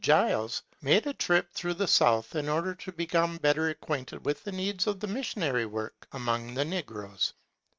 [0.03, 4.51] Giles, made a trip through the south in order to become better acquainted with the
[4.51, 7.35] needs of the mis sionary work among the negroes.